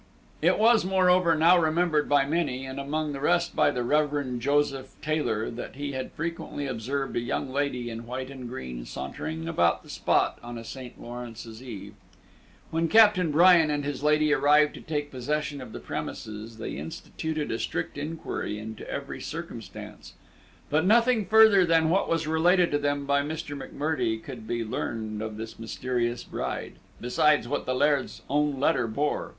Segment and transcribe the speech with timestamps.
[0.41, 4.39] It was, moreover, now remembered by many, and among the rest by the Rev.
[4.39, 9.47] Joseph Taylor, that he had frequently observed a young lady, in white and green, sauntering
[9.47, 10.99] about the spot on a St.
[10.99, 11.93] Lawrence's Eve.
[12.71, 17.51] When Captain Bryan and his lady arrived to take possession of the premises, they instituted
[17.51, 20.13] a strict inquiry into every circumstance;
[20.71, 23.55] but nothing further than what was related to them by Mr.
[23.55, 29.29] M'Murdie could be learned of this Mysterious Bride, besides what the Laird's own letter bore.